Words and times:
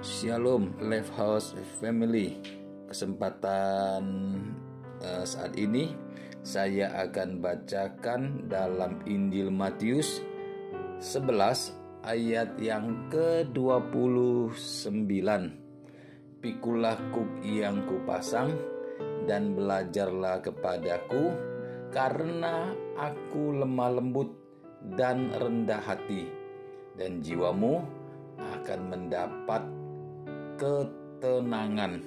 Shalom 0.00 0.80
Life 0.80 1.12
House 1.12 1.52
Family. 1.76 2.40
Kesempatan 2.88 4.00
uh, 4.96 5.24
saat 5.28 5.52
ini 5.60 5.92
Saya 6.40 7.04
akan 7.04 7.44
bacakan 7.44 8.48
dalam 8.48 9.04
Injil 9.04 9.52
Matius 9.52 10.24
11 11.04 12.08
ayat 12.08 12.56
yang 12.56 13.12
ke-29 13.12 15.20
Pikulah 16.40 16.96
kuk 17.12 17.44
yang 17.44 17.84
kupasang 17.84 18.56
dan 19.28 19.52
belajarlah 19.52 20.40
kepadaku 20.40 21.36
karena 21.92 22.72
aku 22.96 23.52
lemah 23.52 24.00
lembut 24.00 24.32
dan 24.96 25.28
rendah 25.28 25.84
hati 25.84 26.24
dan 26.96 27.20
jiwamu 27.20 27.84
akan 28.40 28.80
mendapat 28.88 29.79
ketenangan. 30.60 32.04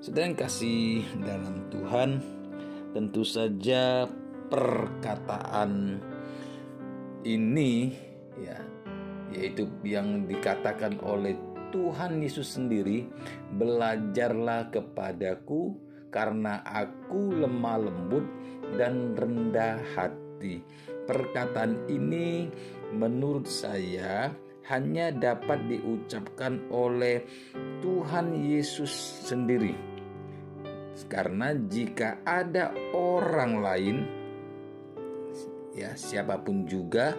Sedang 0.00 0.32
kasih 0.32 1.04
dalam 1.20 1.68
Tuhan, 1.68 2.24
tentu 2.96 3.28
saja 3.28 4.08
perkataan 4.48 6.00
ini 7.28 7.92
ya 8.40 8.56
yaitu 9.34 9.68
yang 9.84 10.24
dikatakan 10.24 10.96
oleh 11.04 11.36
Tuhan 11.74 12.22
Yesus 12.24 12.56
sendiri, 12.56 13.04
belajarlah 13.58 14.70
kepadaku 14.72 15.76
karena 16.08 16.64
aku 16.64 17.36
lemah 17.36 17.90
lembut 17.90 18.24
dan 18.80 19.12
rendah 19.12 19.82
hati. 19.92 20.62
Perkataan 21.04 21.84
ini 21.90 22.48
menurut 22.94 23.50
saya 23.50 24.30
hanya 24.66 25.14
dapat 25.14 25.62
diucapkan 25.70 26.66
oleh 26.74 27.22
Tuhan 27.82 28.34
Yesus 28.34 28.90
sendiri. 29.26 29.74
Karena 31.06 31.52
jika 31.54 32.24
ada 32.24 32.72
orang 32.96 33.52
lain 33.60 33.96
ya 35.76 35.92
siapa 35.92 36.40
pun 36.40 36.64
juga 36.64 37.12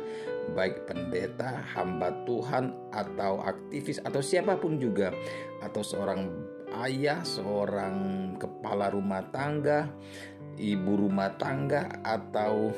baik 0.58 0.90
pendeta, 0.90 1.62
hamba 1.78 2.10
Tuhan 2.26 2.74
atau 2.90 3.44
aktivis 3.46 4.02
atau 4.02 4.18
siapa 4.24 4.58
pun 4.58 4.82
juga 4.82 5.14
atau 5.62 5.86
seorang 5.86 6.26
ayah, 6.84 7.22
seorang 7.22 7.96
kepala 8.42 8.90
rumah 8.90 9.22
tangga, 9.30 9.86
ibu 10.58 11.06
rumah 11.06 11.38
tangga 11.38 12.02
atau 12.02 12.74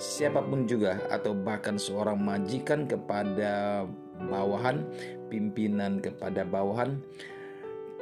siapa 0.00 0.40
pun 0.40 0.64
juga 0.64 0.96
atau 1.10 1.34
bahkan 1.36 1.76
seorang 1.76 2.16
majikan 2.16 2.86
kepada 2.86 3.84
bawahan, 4.26 4.82
pimpinan 5.30 6.02
kepada 6.02 6.42
bawahan 6.42 6.98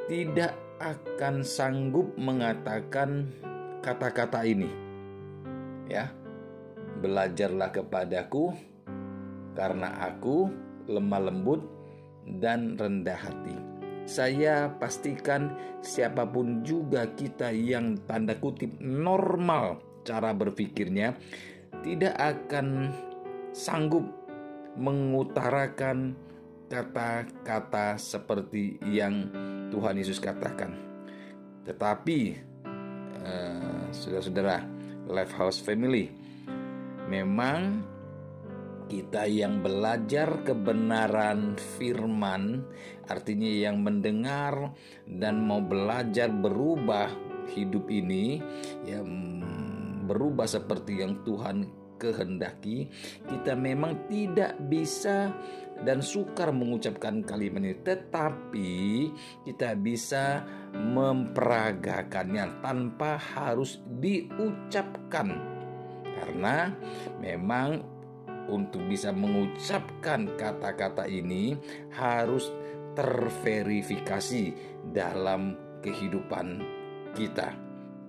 tidak 0.07 0.55
akan 0.79 1.43
sanggup 1.43 2.09
mengatakan 2.15 3.29
kata-kata 3.83 4.47
ini. 4.47 4.69
Ya. 5.91 6.11
Belajarlah 6.97 7.69
kepadaku 7.69 8.57
karena 9.53 9.93
aku 10.01 10.49
lemah 10.89 11.29
lembut 11.29 11.61
dan 12.41 12.73
rendah 12.73 13.17
hati. 13.17 13.53
Saya 14.07 14.71
pastikan 14.81 15.53
siapa 15.83 16.25
pun 16.25 16.65
juga 16.65 17.05
kita 17.13 17.53
yang 17.53 17.99
tanda 18.07 18.33
kutip 18.39 18.79
normal 18.81 19.83
cara 20.07 20.31
berpikirnya 20.31 21.13
tidak 21.83 22.15
akan 22.15 22.95
sanggup 23.51 24.07
mengutarakan 24.77 26.13
kata-kata 26.69 27.97
seperti 27.97 28.77
yang 28.85 29.27
Tuhan 29.73 29.97
Yesus 29.97 30.21
katakan. 30.21 30.77
Tetapi 31.65 32.19
uh, 33.19 33.83
saudara-saudara, 33.91 34.63
Life 35.07 35.33
House 35.35 35.59
Family, 35.59 36.11
memang 37.07 37.83
kita 38.87 39.27
yang 39.27 39.59
belajar 39.59 40.47
kebenaran 40.47 41.59
firman, 41.75 42.63
artinya 43.11 43.51
yang 43.51 43.83
mendengar 43.83 44.71
dan 45.03 45.43
mau 45.43 45.59
belajar 45.59 46.31
berubah 46.31 47.11
hidup 47.51 47.91
ini, 47.91 48.39
ya 48.87 49.03
berubah 50.07 50.47
seperti 50.47 51.03
yang 51.03 51.19
Tuhan 51.27 51.86
kehendaki, 51.97 52.87
kita 53.25 53.57
memang 53.57 54.07
tidak 54.09 54.55
bisa 54.69 55.33
dan 55.85 56.01
sukar 56.01 56.49
mengucapkan 56.49 57.21
kalimat 57.21 57.61
ini, 57.61 57.77
tetapi 57.85 58.73
kita 59.45 59.77
bisa 59.77 60.41
memperagakannya 60.73 62.65
tanpa 62.65 63.21
harus 63.21 63.81
diucapkan, 64.01 65.37
karena 66.17 66.73
memang 67.21 67.85
untuk 68.49 68.81
bisa 68.89 69.13
mengucapkan 69.13 70.33
kata-kata 70.39 71.05
ini 71.05 71.53
harus 71.93 72.49
terverifikasi 72.97 74.43
dalam 74.89 75.53
kehidupan 75.85 76.65
kita. 77.13 77.53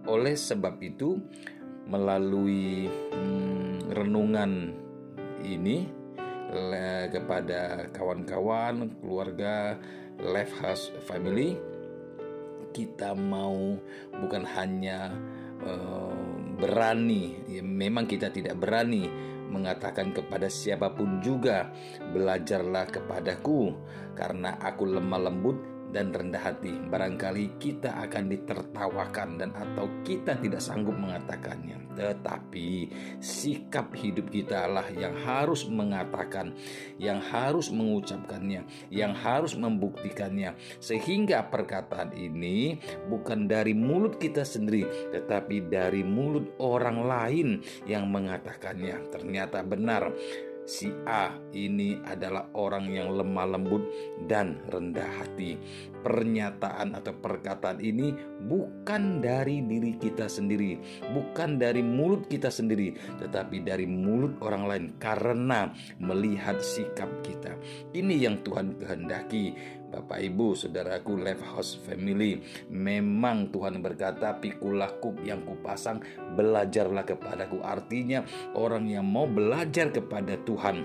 Oleh 0.09 0.41
sebab 0.41 0.81
itu, 0.81 1.21
melalui 1.89 2.87
hmm, 2.89 3.91
renungan 3.97 4.77
ini 5.43 5.99
kepada 7.13 7.93
kawan-kawan, 7.93 8.89
keluarga, 9.05 9.77
Life 10.17 10.57
House 10.65 10.89
Family, 11.05 11.61
kita 12.73 13.13
mau 13.13 13.77
bukan 14.17 14.49
hanya 14.57 15.13
uh, 15.61 16.17
berani, 16.57 17.37
ya, 17.45 17.61
memang 17.61 18.09
kita 18.09 18.33
tidak 18.33 18.57
berani 18.57 19.09
mengatakan 19.49 20.13
kepada 20.13 20.49
siapa 20.49 20.93
pun 20.93 21.21
juga, 21.21 21.69
"Belajarlah 22.13 22.89
kepadaku, 22.89 23.77
karena 24.17 24.57
aku 24.61 24.89
lemah 24.89 25.21
lembut 25.29 25.57
dan 25.93 26.13
rendah 26.13 26.41
hati. 26.41 26.73
Barangkali 26.89 27.57
kita 27.57 27.97
akan 28.09 28.29
ditertawakan 28.29 29.29
dan 29.41 29.51
atau 29.57 29.89
kita 30.05 30.37
tidak 30.39 30.61
sanggup 30.61 30.97
mengatakannya. 30.97 31.81
Tetapi 31.99 32.69
sikap 33.19 33.91
hidup 33.97 34.31
kita 34.31 34.71
lah 34.71 34.87
yang 34.95 35.17
harus 35.27 35.67
mengatakan, 35.67 36.55
yang 37.01 37.19
harus 37.19 37.73
mengucapkannya, 37.75 38.63
yang 38.93 39.13
harus 39.17 39.59
membuktikannya. 39.59 40.55
Sehingga 40.79 41.49
perkataan 41.51 42.15
ini 42.15 42.79
bukan 43.11 43.51
dari 43.51 43.75
mulut 43.75 44.21
kita 44.21 44.47
sendiri, 44.47 45.11
tetapi 45.11 45.67
dari 45.67 46.07
mulut 46.07 46.55
orang 46.63 47.03
lain 47.03 47.49
yang 47.89 48.07
mengatakannya. 48.07 49.11
Ternyata 49.11 49.67
benar 49.67 50.15
si 50.69 50.93
A 51.09 51.33
ini 51.57 51.97
adalah 52.05 52.53
orang 52.53 52.93
yang 52.93 53.17
lemah 53.17 53.57
lembut 53.57 53.89
dan 54.29 54.61
rendah 54.69 55.09
hati. 55.17 55.57
Pernyataan 56.05 56.93
atau 56.93 57.17
perkataan 57.17 57.81
ini 57.81 58.13
bukan 58.45 59.25
dari 59.25 59.65
diri 59.65 59.97
kita 59.97 60.29
sendiri, 60.29 60.77
bukan 61.17 61.57
dari 61.57 61.81
mulut 61.81 62.29
kita 62.29 62.53
sendiri, 62.53 62.93
tetapi 63.17 63.65
dari 63.65 63.89
mulut 63.89 64.37
orang 64.45 64.69
lain 64.69 64.87
karena 65.01 65.73
melihat 65.99 66.61
sikap 66.61 67.09
kita. 67.25 67.57
Ini 67.97 68.29
yang 68.29 68.45
Tuhan 68.45 68.77
kehendaki 68.77 69.57
Bapak 69.89 70.21
Ibu, 70.21 70.53
saudaraku 70.53 71.17
Life 71.17 71.41
House 71.49 71.81
Family, 71.81 72.37
memang 72.69 73.49
Tuhan 73.49 73.81
berkata, 73.81 74.37
pikulah 74.37 75.01
kuk 75.01 75.25
yang 75.25 75.49
kupasang, 75.49 76.05
belajarlah 76.37 77.09
kepadaku. 77.09 77.65
Artinya 77.65 78.21
orang 78.53 78.85
yang 78.85 79.09
mau 79.09 79.25
belajar 79.25 79.89
kepada 79.89 80.37
Tuhan, 80.45 80.85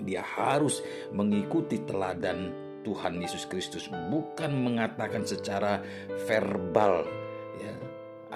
dia 0.00 0.24
harus 0.24 0.80
mengikuti 1.12 1.84
teladan 1.84 2.52
Tuhan 2.88 3.20
Yesus 3.20 3.44
Kristus, 3.44 3.92
bukan 4.08 4.64
mengatakan 4.64 5.28
secara 5.28 5.84
verbal, 6.24 7.04
ya, 7.60 7.74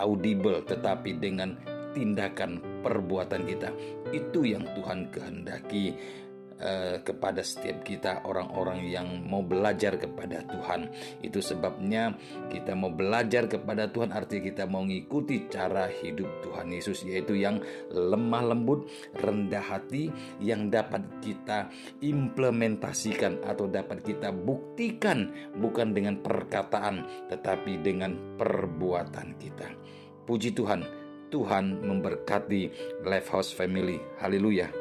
audible, 0.04 0.60
tetapi 0.66 1.16
dengan 1.16 1.56
tindakan 1.96 2.82
perbuatan 2.82 3.48
kita. 3.48 3.70
Itu 4.12 4.46
yang 4.46 4.66
Tuhan 4.74 5.10
kehendaki 5.10 5.94
Eh, 6.60 7.00
kepada 7.00 7.40
setiap 7.40 7.80
kita 7.80 8.20
orang-orang 8.28 8.84
yang 8.84 9.24
mau 9.24 9.40
belajar 9.40 9.96
kepada 9.96 10.44
Tuhan. 10.44 10.92
Itu 11.24 11.40
sebabnya 11.40 12.12
kita 12.52 12.76
mau 12.76 12.92
belajar 12.92 13.48
kepada 13.48 13.88
Tuhan 13.88 14.12
artinya 14.12 14.44
kita 14.44 14.64
mau 14.68 14.84
mengikuti 14.84 15.48
cara 15.48 15.88
hidup 15.88 16.28
Tuhan 16.44 16.68
Yesus 16.68 17.08
yaitu 17.08 17.40
yang 17.40 17.64
lemah 17.88 18.52
lembut, 18.52 18.92
rendah 19.16 19.64
hati 19.64 20.12
yang 20.36 20.68
dapat 20.68 21.00
kita 21.24 21.72
implementasikan 22.04 23.40
atau 23.40 23.64
dapat 23.64 24.04
kita 24.04 24.28
buktikan 24.28 25.32
bukan 25.56 25.96
dengan 25.96 26.20
perkataan 26.20 27.08
tetapi 27.32 27.80
dengan 27.80 28.36
perbuatan 28.36 29.32
kita. 29.40 29.72
Puji 30.28 30.52
Tuhan, 30.52 30.84
Tuhan 31.32 31.88
memberkati 31.88 32.62
Life 33.08 33.32
House 33.32 33.48
Family. 33.48 33.96
Haleluya. 34.20 34.79